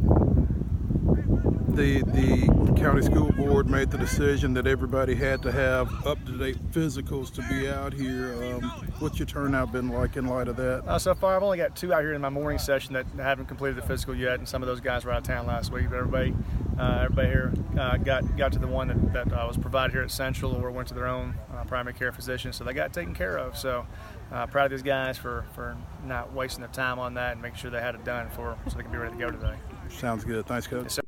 the 1.75 2.01
the 2.03 2.71
county 2.79 3.01
school 3.01 3.31
board 3.33 3.69
made 3.69 3.91
the 3.91 3.97
decision 3.97 4.53
that 4.53 4.65
everybody 4.65 5.13
had 5.13 5.41
to 5.41 5.51
have 5.51 5.87
up 6.05 6.23
to 6.25 6.37
date 6.37 6.57
physicals 6.71 7.31
to 7.33 7.41
be 7.49 7.69
out 7.69 7.93
here. 7.93 8.33
Um, 8.43 8.63
what's 8.99 9.19
your 9.19 9.27
turnout 9.27 9.71
been 9.71 9.89
like 9.89 10.17
in 10.17 10.27
light 10.27 10.47
of 10.47 10.55
that? 10.57 10.83
Uh, 10.87 10.97
so 10.97 11.13
far, 11.13 11.35
I've 11.35 11.43
only 11.43 11.57
got 11.57 11.75
two 11.75 11.93
out 11.93 12.01
here 12.01 12.13
in 12.13 12.21
my 12.21 12.29
morning 12.29 12.59
session 12.59 12.93
that 12.93 13.05
haven't 13.17 13.45
completed 13.45 13.77
the 13.77 13.87
physical 13.87 14.15
yet, 14.15 14.39
and 14.39 14.47
some 14.47 14.63
of 14.63 14.67
those 14.67 14.79
guys 14.79 15.05
were 15.05 15.11
out 15.11 15.19
of 15.19 15.23
town 15.23 15.45
last 15.45 15.71
week. 15.71 15.89
But 15.89 15.97
everybody, 15.97 16.33
uh, 16.79 17.01
everybody 17.03 17.27
here 17.27 17.53
uh, 17.79 17.97
got 17.97 18.35
got 18.37 18.51
to 18.53 18.59
the 18.59 18.67
one 18.67 18.87
that, 18.87 19.13
that 19.13 19.33
uh, 19.33 19.45
was 19.47 19.57
provided 19.57 19.93
here 19.93 20.03
at 20.03 20.11
Central, 20.11 20.53
or 20.53 20.71
went 20.71 20.87
to 20.87 20.93
their 20.93 21.07
own 21.07 21.35
uh, 21.55 21.63
primary 21.65 21.93
care 21.93 22.11
physician, 22.11 22.51
so 22.51 22.63
they 22.63 22.73
got 22.73 22.93
taken 22.93 23.13
care 23.13 23.37
of. 23.37 23.57
So. 23.57 23.85
Uh, 24.31 24.47
proud 24.47 24.63
of 24.63 24.71
these 24.71 24.81
guys 24.81 25.17
for, 25.17 25.43
for 25.53 25.75
not 26.05 26.31
wasting 26.31 26.61
their 26.61 26.71
time 26.71 26.99
on 26.99 27.15
that 27.15 27.33
and 27.33 27.41
making 27.41 27.57
sure 27.57 27.69
they 27.69 27.81
had 27.81 27.95
it 27.95 28.05
done 28.05 28.29
for 28.29 28.57
so 28.69 28.77
they 28.77 28.81
can 28.81 28.89
be 28.89 28.97
ready 28.97 29.11
to 29.11 29.19
go 29.19 29.29
today. 29.29 29.55
Sounds 29.89 30.23
good. 30.23 30.45
Thanks, 30.45 30.67
Coach. 30.67 30.83
Yes, 30.83 31.00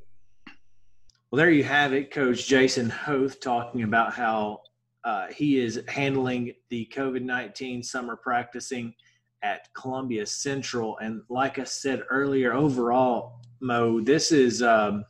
well, 1.33 1.39
there 1.39 1.49
you 1.49 1.63
have 1.63 1.93
it, 1.93 2.11
Coach 2.11 2.45
Jason 2.45 2.91
Hoth 2.91 3.39
talking 3.39 3.81
about 3.81 4.13
how 4.13 4.59
uh, 5.03 5.25
he 5.35 5.57
is 5.57 5.81
handling 5.87 6.53
the 6.69 6.87
COVID 6.93 7.23
19 7.23 7.81
summer 7.81 8.15
practicing 8.15 8.93
at 9.41 9.67
Columbia 9.73 10.27
Central. 10.27 10.95
And 10.99 11.23
like 11.29 11.57
I 11.57 11.63
said 11.63 12.03
earlier, 12.11 12.53
overall, 12.53 13.41
Mo, 13.61 13.99
this 13.99 14.31
is 14.31 14.61
um, 14.61 15.05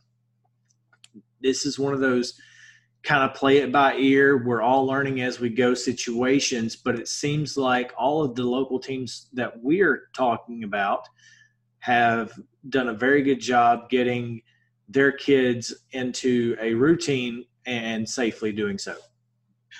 this 1.42 1.66
is 1.66 1.78
one 1.78 1.92
of 1.92 2.00
those 2.00 2.40
kind 3.02 3.22
of 3.22 3.36
play 3.36 3.58
it 3.58 3.70
by 3.70 3.94
ear. 3.96 4.46
We're 4.46 4.62
all 4.62 4.86
learning 4.86 5.20
as 5.20 5.40
we 5.40 5.50
go 5.50 5.74
situations, 5.74 6.74
but 6.74 6.98
it 6.98 7.06
seems 7.06 7.58
like 7.58 7.92
all 7.98 8.22
of 8.22 8.34
the 8.34 8.44
local 8.44 8.78
teams 8.78 9.28
that 9.34 9.62
we're 9.62 10.08
talking 10.16 10.64
about 10.64 11.06
have 11.80 12.32
done 12.70 12.88
a 12.88 12.94
very 12.94 13.22
good 13.22 13.40
job 13.40 13.90
getting– 13.90 14.40
their 14.88 15.12
kids 15.12 15.74
into 15.92 16.56
a 16.60 16.74
routine 16.74 17.44
and 17.66 18.08
safely 18.08 18.52
doing 18.52 18.78
so. 18.78 18.96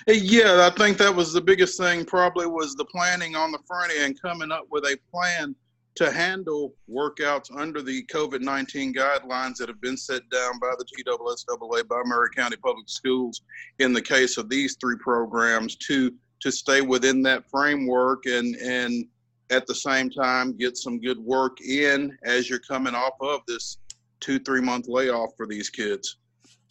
Yeah, 0.07 0.69
I 0.69 0.75
think 0.75 0.97
that 0.97 1.15
was 1.15 1.31
the 1.31 1.41
biggest 1.41 1.79
thing. 1.79 2.05
Probably 2.05 2.47
was 2.47 2.75
the 2.75 2.85
planning 2.85 3.35
on 3.35 3.51
the 3.51 3.59
front 3.65 3.93
end, 3.97 4.21
coming 4.21 4.51
up 4.51 4.65
with 4.69 4.83
a 4.83 4.97
plan 5.09 5.55
to 5.95 6.11
handle 6.11 6.75
workouts 6.91 7.49
under 7.55 7.81
the 7.81 8.03
COVID 8.07 8.41
19 8.41 8.93
guidelines 8.93 9.55
that 9.55 9.69
have 9.69 9.79
been 9.79 9.95
set 9.95 10.29
down 10.29 10.59
by 10.59 10.73
the 10.77 10.85
TSSAA, 10.85 11.87
by 11.87 12.01
Maury 12.05 12.29
County 12.35 12.57
Public 12.57 12.89
Schools, 12.89 13.41
in 13.79 13.93
the 13.93 14.01
case 14.01 14.37
of 14.37 14.49
these 14.49 14.75
three 14.79 14.97
programs, 14.97 15.75
to 15.77 16.13
to 16.41 16.51
stay 16.51 16.81
within 16.81 17.21
that 17.23 17.49
framework 17.49 18.25
and 18.25 18.55
and 18.57 19.07
at 19.51 19.65
the 19.67 19.75
same 19.75 20.09
time 20.09 20.57
get 20.57 20.75
some 20.75 20.99
good 20.99 21.19
work 21.19 21.61
in 21.61 22.17
as 22.23 22.49
you're 22.49 22.59
coming 22.59 22.95
off 22.95 23.13
of 23.21 23.41
this 23.47 23.77
two 24.25 24.39
three 24.39 24.61
month 24.61 24.87
layoff 24.87 25.35
for 25.37 25.45
these 25.45 25.69
kids. 25.69 26.17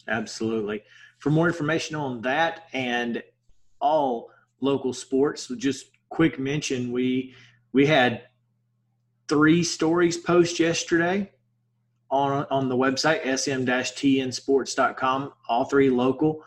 Absolutely. 0.09 0.83
For 1.19 1.29
more 1.29 1.47
information 1.47 1.95
on 1.95 2.19
that 2.21 2.63
and 2.73 3.23
all 3.79 4.29
local 4.59 4.91
sports 4.93 5.49
just 5.57 5.85
quick 6.09 6.37
mention 6.37 6.91
we 6.91 7.33
we 7.71 7.85
had 7.85 8.23
three 9.27 9.63
stories 9.63 10.17
post 10.17 10.59
yesterday 10.59 11.31
on 12.11 12.45
on 12.51 12.67
the 12.67 12.75
website 12.75 13.25
sm-tnsports.com 13.25 15.31
all 15.47 15.63
three 15.65 15.89
local. 15.89 16.43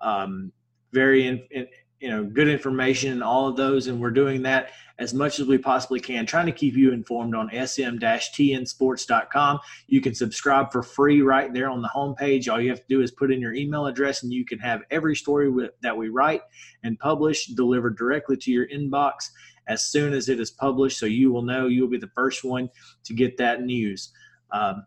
Um, 0.00 0.52
very 0.92 1.26
in, 1.26 1.42
in, 1.50 1.66
you 2.00 2.08
know 2.08 2.24
good 2.24 2.48
information 2.48 3.12
and 3.12 3.22
all 3.22 3.46
of 3.48 3.56
those 3.56 3.88
and 3.88 4.00
we're 4.00 4.10
doing 4.10 4.42
that 4.42 4.70
as 4.98 5.14
much 5.14 5.38
as 5.38 5.46
we 5.46 5.58
possibly 5.58 6.00
can 6.00 6.26
trying 6.26 6.46
to 6.46 6.52
keep 6.52 6.74
you 6.74 6.92
informed 6.92 7.34
on 7.34 7.50
sm-tnsports.com 7.50 9.58
you 9.86 10.00
can 10.00 10.14
subscribe 10.14 10.72
for 10.72 10.82
free 10.82 11.22
right 11.22 11.52
there 11.52 11.68
on 11.68 11.82
the 11.82 11.88
homepage. 11.88 12.50
All 12.50 12.60
you 12.60 12.70
have 12.70 12.80
to 12.80 12.86
do 12.88 13.00
is 13.00 13.10
put 13.10 13.32
in 13.32 13.40
your 13.40 13.54
email 13.54 13.86
address 13.86 14.22
and 14.22 14.32
you 14.32 14.44
can 14.44 14.58
have 14.58 14.82
every 14.90 15.16
story 15.16 15.52
that 15.82 15.96
we 15.96 16.08
write 16.08 16.42
and 16.82 16.98
publish 16.98 17.46
delivered 17.46 17.96
directly 17.96 18.36
to 18.36 18.50
your 18.50 18.68
inbox 18.68 19.30
as 19.66 19.84
soon 19.84 20.12
as 20.12 20.28
it 20.28 20.40
is 20.40 20.50
published 20.50 20.98
so 20.98 21.06
you 21.06 21.32
will 21.32 21.42
know 21.42 21.66
you 21.66 21.82
will 21.82 21.90
be 21.90 21.98
the 21.98 22.10
first 22.14 22.44
one 22.44 22.70
to 23.04 23.12
get 23.12 23.36
that 23.36 23.62
news. 23.62 24.12
Um, 24.50 24.86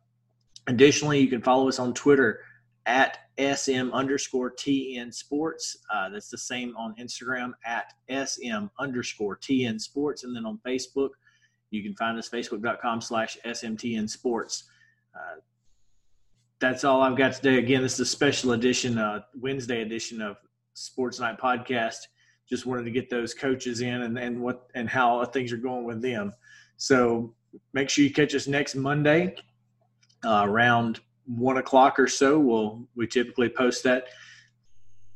additionally 0.67 1.19
you 1.19 1.27
can 1.27 1.41
follow 1.41 1.67
us 1.67 1.79
on 1.79 1.93
twitter 1.93 2.39
at 2.85 3.19
SM 3.39 3.91
underscore 3.93 4.51
TN 4.51 5.13
Sports. 5.13 5.77
Uh, 5.93 6.09
that's 6.09 6.29
the 6.29 6.37
same 6.37 6.75
on 6.77 6.95
Instagram 6.99 7.51
at 7.65 7.93
SM 8.09 8.65
underscore 8.79 9.37
TN 9.37 9.79
Sports. 9.79 10.23
And 10.23 10.35
then 10.35 10.45
on 10.45 10.59
Facebook, 10.65 11.09
you 11.69 11.83
can 11.83 11.95
find 11.95 12.17
us 12.17 12.29
facebook.com 12.29 13.01
slash 13.01 13.37
SMTN 13.45 14.09
Sports. 14.09 14.65
Uh, 15.15 15.39
that's 16.59 16.83
all 16.83 17.01
I've 17.01 17.17
got 17.17 17.33
today. 17.33 17.57
Again, 17.57 17.81
this 17.81 17.93
is 17.93 18.01
a 18.01 18.05
special 18.05 18.51
edition, 18.51 18.97
uh, 18.97 19.21
Wednesday 19.35 19.81
edition 19.81 20.21
of 20.21 20.37
Sports 20.73 21.19
Night 21.19 21.39
Podcast. 21.39 21.97
Just 22.47 22.65
wanted 22.65 22.83
to 22.83 22.91
get 22.91 23.09
those 23.09 23.33
coaches 23.33 23.81
in 23.81 24.01
and, 24.01 24.17
and 24.19 24.39
what 24.39 24.67
and 24.75 24.89
how 24.89 25.23
things 25.25 25.53
are 25.53 25.57
going 25.57 25.85
with 25.85 26.01
them. 26.01 26.33
So 26.77 27.33
make 27.73 27.89
sure 27.89 28.03
you 28.03 28.11
catch 28.11 28.35
us 28.35 28.47
next 28.47 28.75
Monday 28.75 29.35
uh, 30.25 30.43
around 30.45 30.99
one 31.25 31.57
o'clock 31.57 31.99
or 31.99 32.07
so. 32.07 32.39
We'll 32.39 32.87
we 32.95 33.07
typically 33.07 33.49
post 33.49 33.83
that 33.83 34.07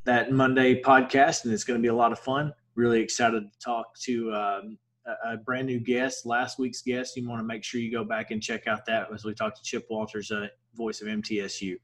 that 0.05 0.31
Monday 0.31 0.81
podcast, 0.81 1.45
and 1.45 1.53
it's 1.53 1.63
going 1.63 1.79
to 1.79 1.81
be 1.81 1.89
a 1.89 1.95
lot 1.95 2.11
of 2.11 2.19
fun. 2.19 2.53
Really 2.75 3.01
excited 3.01 3.43
to 3.51 3.59
talk 3.59 3.87
to 4.03 4.33
um, 4.33 4.77
a, 5.07 5.33
a, 5.33 5.37
brand 5.37 5.67
new 5.67 5.79
guest. 5.79 6.25
Last 6.25 6.59
week's 6.59 6.81
guest, 6.81 7.15
you 7.17 7.27
want 7.27 7.39
to 7.39 7.43
make 7.45 7.63
sure 7.63 7.81
you 7.81 7.91
go 7.91 8.03
back 8.03 8.31
and 8.31 8.41
check 8.41 8.67
out 8.67 8.85
that 8.85 9.07
as 9.13 9.25
we 9.25 9.33
talk 9.33 9.55
to 9.55 9.63
Chip 9.63 9.87
Walters, 9.89 10.31
uh, 10.31 10.47
voice 10.75 11.01
of 11.01 11.07
MTSU. 11.07 11.75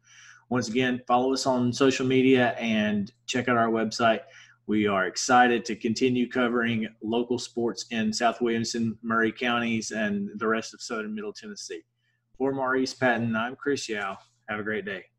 Once 0.50 0.68
again, 0.68 1.02
follow 1.08 1.34
us 1.34 1.46
on 1.46 1.72
social 1.72 2.06
media 2.06 2.50
and 2.60 3.12
check 3.26 3.48
out 3.48 3.58
our 3.58 3.70
website. 3.70 4.20
We 4.68 4.86
are 4.86 5.08
excited 5.08 5.66
to 5.66 5.76
continue 5.76 6.30
covering 6.30 6.88
local 7.02 7.40
sports 7.40 7.86
in 7.92 8.14
South 8.14 8.42
Williamson, 8.42 8.98
Maury 9.02 9.32
counties, 9.32 9.92
and 9.92 10.30
the 10.36 10.48
rest 10.48 10.74
of 10.74 10.82
Southern 10.82 11.16
Middle 11.16 11.34
Tennessee. 11.34 11.82
For 12.42 12.52
Maurice 12.52 12.96
Patton, 12.96 13.36
I'm 13.36 13.56
Chris 13.56 13.88
Yao. 13.88 14.18
Have 14.50 14.60
a 14.60 14.64
great 14.64 14.84
day. 14.84 15.11